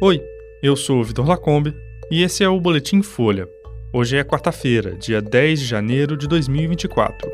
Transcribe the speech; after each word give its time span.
Oi, 0.00 0.22
eu 0.62 0.76
sou 0.76 1.00
o 1.00 1.02
Vitor 1.02 1.26
Lacombe 1.26 1.74
e 2.08 2.22
esse 2.22 2.44
é 2.44 2.48
o 2.48 2.60
Boletim 2.60 3.02
Folha. 3.02 3.48
Hoje 3.92 4.16
é 4.16 4.22
quarta-feira, 4.22 4.94
dia 4.94 5.20
10 5.20 5.58
de 5.58 5.66
janeiro 5.66 6.16
de 6.16 6.28
2024. 6.28 7.28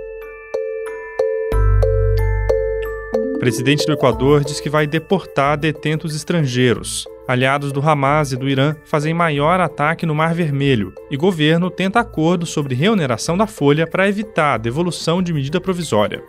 O 3.34 3.38
presidente 3.38 3.84
do 3.84 3.92
Equador 3.92 4.42
diz 4.44 4.60
que 4.60 4.70
vai 4.70 4.86
deportar 4.86 5.58
detentos 5.58 6.16
estrangeiros. 6.16 7.04
Aliados 7.28 7.70
do 7.70 7.86
Hamas 7.86 8.32
e 8.32 8.36
do 8.38 8.48
Irã 8.48 8.74
fazem 8.86 9.12
maior 9.12 9.60
ataque 9.60 10.06
no 10.06 10.14
Mar 10.14 10.32
Vermelho 10.34 10.94
e 11.10 11.18
governo 11.18 11.70
tenta 11.70 12.00
acordo 12.00 12.46
sobre 12.46 12.74
reoneração 12.74 13.36
da 13.36 13.46
folha 13.46 13.86
para 13.86 14.08
evitar 14.08 14.54
a 14.54 14.58
devolução 14.58 15.22
de 15.22 15.34
medida 15.34 15.60
provisória. 15.60 16.22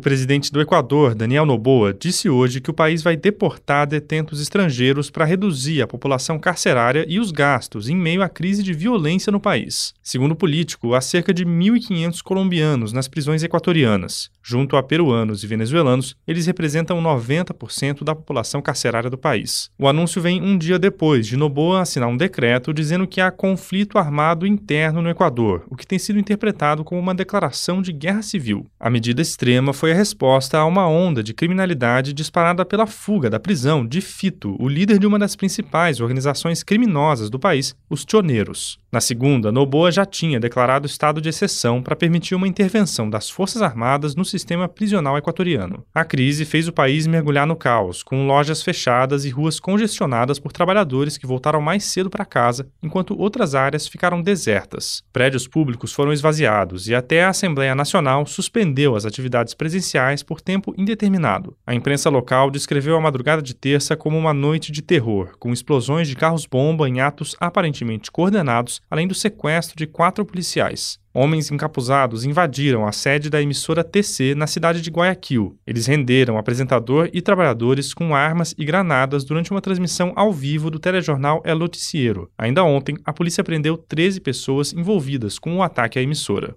O 0.00 0.08
presidente 0.10 0.50
do 0.50 0.62
Equador, 0.62 1.14
Daniel 1.14 1.44
Noboa, 1.44 1.92
disse 1.92 2.30
hoje 2.30 2.58
que 2.58 2.70
o 2.70 2.72
país 2.72 3.02
vai 3.02 3.18
deportar 3.18 3.86
detentos 3.86 4.40
estrangeiros 4.40 5.10
para 5.10 5.26
reduzir 5.26 5.82
a 5.82 5.86
população 5.86 6.38
carcerária 6.38 7.04
e 7.06 7.20
os 7.20 7.30
gastos 7.30 7.86
em 7.86 7.94
meio 7.94 8.22
à 8.22 8.28
crise 8.30 8.62
de 8.62 8.72
violência 8.72 9.30
no 9.30 9.38
país. 9.38 9.92
Segundo 10.02 10.32
o 10.32 10.36
político, 10.36 10.94
há 10.94 11.02
cerca 11.02 11.34
de 11.34 11.44
1.500 11.44 12.22
colombianos 12.22 12.94
nas 12.94 13.08
prisões 13.08 13.42
equatorianas. 13.42 14.30
Junto 14.42 14.74
a 14.74 14.82
peruanos 14.82 15.44
e 15.44 15.46
venezuelanos, 15.46 16.16
eles 16.26 16.46
representam 16.46 17.00
90% 17.02 18.02
da 18.02 18.14
população 18.14 18.62
carcerária 18.62 19.10
do 19.10 19.18
país. 19.18 19.70
O 19.78 19.86
anúncio 19.86 20.22
vem 20.22 20.42
um 20.42 20.56
dia 20.56 20.78
depois 20.78 21.26
de 21.26 21.36
Noboa 21.36 21.82
assinar 21.82 22.08
um 22.08 22.16
decreto 22.16 22.72
dizendo 22.72 23.06
que 23.06 23.20
há 23.20 23.30
conflito 23.30 23.98
armado 23.98 24.46
interno 24.46 25.02
no 25.02 25.10
Equador, 25.10 25.66
o 25.68 25.76
que 25.76 25.86
tem 25.86 25.98
sido 25.98 26.18
interpretado 26.18 26.82
como 26.82 26.98
uma 26.98 27.14
declaração 27.14 27.82
de 27.82 27.92
guerra 27.92 28.22
civil. 28.22 28.66
A 28.80 28.88
medida 28.88 29.20
extrema 29.20 29.74
foi 29.74 29.89
a 29.90 29.94
resposta 29.94 30.58
a 30.58 30.64
uma 30.64 30.86
onda 30.88 31.22
de 31.22 31.34
criminalidade 31.34 32.12
disparada 32.12 32.64
pela 32.64 32.86
fuga 32.86 33.28
da 33.28 33.40
prisão 33.40 33.86
de 33.86 34.00
Fito, 34.00 34.56
o 34.58 34.68
líder 34.68 34.98
de 34.98 35.06
uma 35.06 35.18
das 35.18 35.34
principais 35.34 36.00
organizações 36.00 36.62
criminosas 36.62 37.28
do 37.28 37.38
país, 37.38 37.74
os 37.88 38.04
Tioneiros. 38.04 38.78
Na 38.92 39.00
segunda, 39.00 39.52
Noboa 39.52 39.92
já 39.92 40.04
tinha 40.04 40.40
declarado 40.40 40.86
estado 40.86 41.20
de 41.20 41.28
exceção 41.28 41.80
para 41.82 41.94
permitir 41.94 42.34
uma 42.34 42.48
intervenção 42.48 43.08
das 43.08 43.30
Forças 43.30 43.62
Armadas 43.62 44.16
no 44.16 44.24
sistema 44.24 44.68
prisional 44.68 45.16
equatoriano. 45.16 45.84
A 45.94 46.04
crise 46.04 46.44
fez 46.44 46.66
o 46.66 46.72
país 46.72 47.06
mergulhar 47.06 47.46
no 47.46 47.54
caos, 47.54 48.02
com 48.02 48.26
lojas 48.26 48.62
fechadas 48.62 49.24
e 49.24 49.30
ruas 49.30 49.60
congestionadas 49.60 50.38
por 50.40 50.50
trabalhadores 50.50 51.16
que 51.16 51.26
voltaram 51.26 51.60
mais 51.60 51.84
cedo 51.84 52.10
para 52.10 52.24
casa, 52.24 52.68
enquanto 52.82 53.16
outras 53.18 53.54
áreas 53.54 53.86
ficaram 53.86 54.20
desertas. 54.20 55.02
Prédios 55.12 55.46
públicos 55.46 55.92
foram 55.92 56.12
esvaziados 56.12 56.88
e 56.88 56.94
até 56.94 57.24
a 57.24 57.28
Assembleia 57.30 57.74
Nacional 57.74 58.26
suspendeu 58.26 58.96
as 58.96 59.04
atividades 59.04 59.54
presenciais 59.54 59.79
presenciais 59.80 60.22
por 60.22 60.40
tempo 60.40 60.74
indeterminado. 60.76 61.56
A 61.66 61.74
imprensa 61.74 62.10
local 62.10 62.50
descreveu 62.50 62.96
a 62.96 63.00
madrugada 63.00 63.40
de 63.40 63.54
terça 63.54 63.96
como 63.96 64.18
uma 64.18 64.34
noite 64.34 64.70
de 64.70 64.82
terror, 64.82 65.36
com 65.38 65.52
explosões 65.52 66.06
de 66.06 66.14
carros-bomba 66.14 66.88
em 66.88 67.00
atos 67.00 67.34
aparentemente 67.40 68.10
coordenados, 68.10 68.80
além 68.90 69.08
do 69.08 69.14
sequestro 69.14 69.76
de 69.76 69.86
quatro 69.86 70.24
policiais. 70.24 70.98
Homens 71.12 71.50
encapuzados 71.50 72.24
invadiram 72.24 72.86
a 72.86 72.92
sede 72.92 73.28
da 73.28 73.42
emissora 73.42 73.82
TC 73.82 74.34
na 74.36 74.46
cidade 74.46 74.80
de 74.80 74.90
Guayaquil. 74.90 75.58
Eles 75.66 75.86
renderam 75.86 76.38
apresentador 76.38 77.10
e 77.12 77.20
trabalhadores 77.20 77.92
com 77.92 78.14
armas 78.14 78.54
e 78.56 78.64
granadas 78.64 79.24
durante 79.24 79.50
uma 79.50 79.60
transmissão 79.60 80.12
ao 80.14 80.32
vivo 80.32 80.70
do 80.70 80.78
telejornal 80.78 81.42
El 81.44 81.58
Noticiero. 81.58 82.30
Ainda 82.38 82.62
ontem, 82.62 82.96
a 83.04 83.12
polícia 83.12 83.42
prendeu 83.42 83.76
13 83.76 84.20
pessoas 84.20 84.72
envolvidas 84.72 85.36
com 85.36 85.56
o 85.56 85.62
ataque 85.64 85.98
à 85.98 86.02
emissora. 86.02 86.54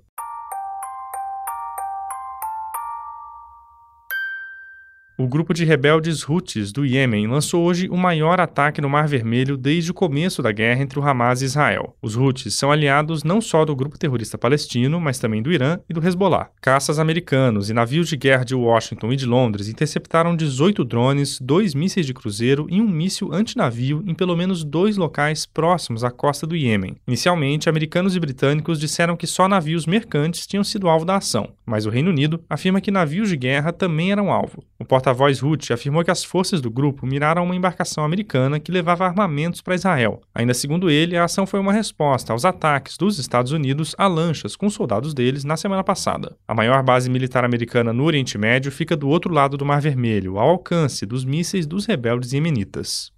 O 5.16 5.28
grupo 5.28 5.54
de 5.54 5.64
rebeldes 5.64 6.28
Houthis 6.28 6.72
do 6.72 6.84
Iêmen 6.84 7.28
lançou 7.28 7.64
hoje 7.64 7.88
o 7.88 7.96
maior 7.96 8.42
ataque 8.42 8.82
no 8.82 8.90
Mar 8.90 9.08
Vermelho 9.08 9.56
desde 9.56 9.92
o 9.92 9.94
começo 9.94 10.42
da 10.42 10.52
guerra 10.52 10.82
entre 10.82 10.98
o 10.98 11.08
Hamas 11.08 11.44
e 11.44 11.46
Israel. 11.46 11.96
Os 12.02 12.18
Houthis 12.18 12.56
são 12.56 12.72
aliados 12.72 13.24
não 13.24 13.40
só 13.40 13.64
do 13.64 13.76
grupo 13.76 13.96
terrorista 13.96 14.40
palestino, 14.40 15.00
mas 15.00 15.20
também 15.20 15.44
do 15.44 15.52
Irã 15.52 15.78
e 15.88 15.94
do 15.94 16.04
Hezbollah. 16.04 16.50
Caças 16.60 16.98
americanos 16.98 17.70
e 17.70 17.76
navios 17.76 18.10
de 18.10 18.18
guerra 18.18 18.44
de 18.44 18.56
Washington 18.56 19.14
e 19.14 19.16
de 19.16 19.28
Londres 19.28 19.68
interceptaram 19.68 20.36
18 20.36 20.84
drones, 20.84 21.38
dois 21.40 21.76
mísseis 21.76 22.08
de 22.08 22.14
cruzeiro 22.14 22.66
e 22.68 22.82
um 22.82 22.90
míssil 22.90 23.32
antinavio 23.32 24.04
em 24.08 24.16
pelo 24.16 24.36
menos 24.36 24.64
dois 24.64 24.98
locais 24.98 25.46
próximos 25.46 26.04
à 26.04 26.10
costa 26.10 26.48
do 26.48 26.56
Iêmen. 26.56 26.96
Inicialmente, 27.08 27.70
americanos 27.70 28.16
e 28.16 28.20
britânicos 28.20 28.80
disseram 28.80 29.16
que 29.16 29.28
só 29.28 29.48
navios 29.48 29.86
mercantes 29.86 30.48
tinham 30.48 30.64
sido 30.64 30.90
alvo 30.90 31.06
da 31.06 31.18
ação, 31.18 31.50
mas 31.64 31.86
o 31.86 31.92
Reino 31.92 32.10
Unido 32.10 32.44
afirma 32.50 32.82
que 32.82 32.90
navios 32.90 33.30
de 33.30 33.38
guerra 33.38 33.72
também 33.72 34.12
eram 34.12 34.32
alvo. 34.32 34.64
O 34.80 34.86
porta-voz 35.04 35.44
Houthi 35.44 35.74
afirmou 35.74 36.02
que 36.02 36.12
as 36.12 36.24
forças 36.24 36.62
do 36.62 36.72
grupo 36.72 37.06
miraram 37.06 37.44
uma 37.44 37.56
embarcação 37.56 38.06
americana 38.06 38.58
que 38.58 38.72
levava 38.72 39.06
armamentos 39.06 39.60
para 39.60 39.76
Israel. 39.76 40.22
Ainda 40.34 40.54
segundo 40.54 40.90
ele, 40.90 41.18
a 41.18 41.26
ação 41.26 41.46
foi 41.46 41.60
uma 41.60 41.74
resposta 41.74 42.32
aos 42.32 42.46
ataques 42.46 42.96
dos 42.96 43.20
Estados 43.20 43.52
Unidos 43.52 43.94
a 43.98 44.08
lanchas 44.08 44.56
com 44.56 44.70
soldados 44.70 45.14
deles 45.14 45.44
na 45.44 45.58
semana 45.58 45.84
passada. 45.84 46.38
A 46.48 46.56
maior 46.56 46.82
base 46.84 47.10
militar 47.10 47.44
americana 47.44 47.92
no 47.92 48.06
Oriente 48.06 48.38
Médio 48.38 48.72
fica 48.72 48.96
do 48.96 49.10
outro 49.10 49.34
lado 49.34 49.58
do 49.58 49.66
Mar 49.66 49.82
Vermelho, 49.82 50.40
ao 50.40 50.52
alcance 50.52 51.06
dos 51.06 51.26
mísseis 51.26 51.68
dos 51.68 51.86
rebeldes 51.86 52.32
iemenitas. 52.32 53.12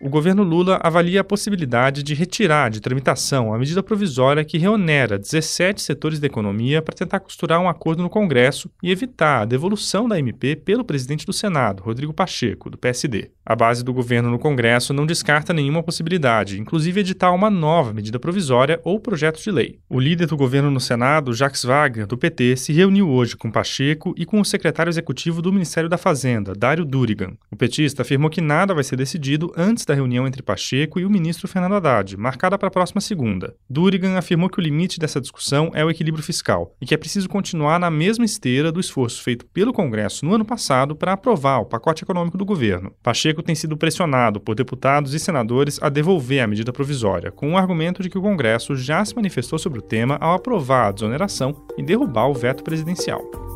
O 0.00 0.08
governo 0.08 0.42
Lula 0.42 0.80
avalia 0.82 1.20
a 1.20 1.24
possibilidade 1.24 2.02
de 2.02 2.14
retirar 2.14 2.70
de 2.70 2.80
tramitação 2.80 3.52
a 3.52 3.58
medida 3.58 3.82
provisória 3.82 4.44
que 4.44 4.56
reonera 4.56 5.18
17 5.18 5.82
setores 5.82 6.18
da 6.18 6.26
economia 6.26 6.80
para 6.80 6.96
tentar 6.96 7.20
costurar 7.20 7.60
um 7.60 7.68
acordo 7.68 8.02
no 8.02 8.08
Congresso 8.08 8.70
e 8.82 8.90
evitar 8.90 9.42
a 9.42 9.44
devolução 9.44 10.08
da 10.08 10.18
MP 10.18 10.56
pelo 10.56 10.84
presidente 10.84 11.26
do 11.26 11.34
Senado, 11.34 11.82
Rodrigo 11.82 12.14
Pacheco, 12.14 12.70
do 12.70 12.78
PSD. 12.78 13.30
A 13.44 13.54
base 13.54 13.84
do 13.84 13.92
governo 13.92 14.30
no 14.30 14.38
Congresso 14.38 14.94
não 14.94 15.04
descarta 15.04 15.52
nenhuma 15.52 15.82
possibilidade, 15.82 16.58
inclusive 16.58 17.00
editar 17.00 17.32
uma 17.32 17.50
nova 17.50 17.92
medida 17.92 18.18
provisória 18.18 18.80
ou 18.84 18.98
projeto 18.98 19.42
de 19.42 19.50
lei. 19.50 19.80
O 19.88 20.00
líder 20.00 20.26
do 20.26 20.36
governo 20.36 20.70
no 20.70 20.80
Senado, 20.80 21.34
Jacques 21.34 21.64
Wagner, 21.64 22.06
do 22.06 22.16
PT, 22.16 22.56
se 22.56 22.72
reuniu 22.72 23.10
hoje 23.10 23.36
com 23.36 23.50
Pacheco 23.50 24.14
e 24.16 24.24
com 24.24 24.40
o 24.40 24.44
secretário 24.44 24.88
executivo 24.88 25.42
do 25.42 25.52
Ministério 25.52 25.90
da 25.90 25.98
Fazenda, 25.98 26.54
Dário 26.54 26.86
Durigan. 26.86 27.32
O 27.50 27.56
petista 27.56 28.02
afirmou 28.02 28.30
que 28.30 28.40
nada 28.40 28.72
vai 28.72 28.84
ser 28.84 28.96
decidido 28.96 29.52
antes 29.56 29.84
da 29.90 29.94
reunião 29.94 30.26
entre 30.26 30.42
Pacheco 30.42 31.00
e 31.00 31.04
o 31.04 31.10
ministro 31.10 31.48
Fernando 31.48 31.74
Haddad, 31.74 32.16
marcada 32.16 32.56
para 32.56 32.68
a 32.68 32.70
próxima 32.70 33.00
segunda. 33.00 33.54
Durigan 33.68 34.16
afirmou 34.16 34.48
que 34.48 34.60
o 34.60 34.62
limite 34.62 35.00
dessa 35.00 35.20
discussão 35.20 35.72
é 35.74 35.84
o 35.84 35.90
equilíbrio 35.90 36.22
fiscal 36.22 36.76
e 36.80 36.86
que 36.86 36.94
é 36.94 36.96
preciso 36.96 37.28
continuar 37.28 37.80
na 37.80 37.90
mesma 37.90 38.24
esteira 38.24 38.70
do 38.70 38.78
esforço 38.78 39.22
feito 39.22 39.44
pelo 39.46 39.72
Congresso 39.72 40.24
no 40.24 40.34
ano 40.34 40.44
passado 40.44 40.94
para 40.94 41.12
aprovar 41.12 41.58
o 41.58 41.66
pacote 41.66 42.04
econômico 42.04 42.38
do 42.38 42.44
governo. 42.44 42.92
Pacheco 43.02 43.42
tem 43.42 43.54
sido 43.56 43.76
pressionado 43.76 44.40
por 44.40 44.54
deputados 44.54 45.12
e 45.12 45.18
senadores 45.18 45.82
a 45.82 45.88
devolver 45.88 46.40
a 46.40 46.46
medida 46.46 46.72
provisória, 46.72 47.32
com 47.32 47.52
o 47.52 47.56
argumento 47.56 48.02
de 48.02 48.08
que 48.08 48.18
o 48.18 48.22
Congresso 48.22 48.76
já 48.76 49.04
se 49.04 49.16
manifestou 49.16 49.58
sobre 49.58 49.80
o 49.80 49.82
tema 49.82 50.16
ao 50.20 50.34
aprovar 50.34 50.86
a 50.86 50.92
desoneração 50.92 51.66
e 51.76 51.82
derrubar 51.82 52.28
o 52.28 52.34
veto 52.34 52.62
presidencial. 52.62 53.49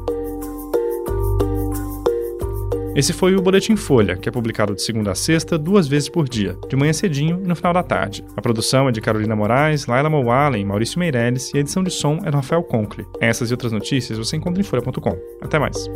Esse 2.95 3.13
foi 3.13 3.35
o 3.35 3.43
Boletim 3.43 3.75
Folha, 3.75 4.17
que 4.17 4.29
é 4.29 4.33
publicado 4.33 4.73
de 4.73 4.81
segunda 4.81 5.11
a 5.11 5.15
sexta, 5.17 5.59
duas 5.59 5.89
vezes 5.89 6.09
por 6.09 6.29
dia, 6.29 6.57
de 6.69 6.77
manhã 6.77 6.93
cedinho 6.93 7.41
e 7.43 7.49
no 7.49 7.57
final 7.57 7.73
da 7.73 7.83
tarde. 7.83 8.25
A 8.37 8.41
produção 8.41 8.89
é 8.89 8.93
de 8.93 9.01
Carolina 9.01 9.35
Moraes, 9.35 9.87
Laila 9.87 10.09
Mowallen, 10.09 10.65
Maurício 10.65 11.01
Meirelles 11.01 11.53
e 11.53 11.57
a 11.57 11.61
edição 11.61 11.83
de 11.83 11.91
som 11.91 12.21
é 12.25 12.31
do 12.31 12.37
Rafael 12.37 12.63
Conkle. 12.63 13.05
Essas 13.21 13.51
e 13.51 13.53
outras 13.53 13.73
notícias 13.73 14.17
você 14.17 14.37
encontra 14.37 14.61
em 14.61 14.65
folha.com. 14.65 15.19
Até 15.43 15.59
mais. 15.59 15.89